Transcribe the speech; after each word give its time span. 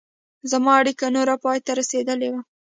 زما 0.51 0.71
اړیکه 0.81 1.05
نوره 1.15 1.35
پای 1.43 1.57
ته 1.65 1.71
رسېدلې 1.79 2.29
وه. 2.33 2.41